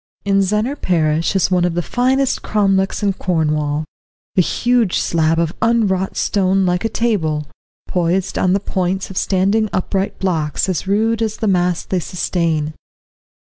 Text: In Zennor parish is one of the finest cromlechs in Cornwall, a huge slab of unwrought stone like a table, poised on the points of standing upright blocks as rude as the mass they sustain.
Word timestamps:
In 0.25 0.39
Zennor 0.41 0.81
parish 0.81 1.35
is 1.35 1.51
one 1.51 1.63
of 1.63 1.75
the 1.75 1.83
finest 1.83 2.41
cromlechs 2.41 3.03
in 3.03 3.13
Cornwall, 3.13 3.85
a 4.35 4.41
huge 4.41 4.97
slab 4.97 5.37
of 5.37 5.53
unwrought 5.61 6.17
stone 6.17 6.65
like 6.65 6.83
a 6.83 6.89
table, 6.89 7.45
poised 7.87 8.35
on 8.39 8.53
the 8.53 8.59
points 8.59 9.11
of 9.11 9.17
standing 9.17 9.69
upright 9.71 10.17
blocks 10.17 10.67
as 10.67 10.87
rude 10.87 11.21
as 11.21 11.37
the 11.37 11.47
mass 11.47 11.85
they 11.85 11.99
sustain. 11.99 12.73